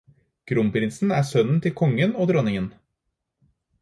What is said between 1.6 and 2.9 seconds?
til kongen og dronningen.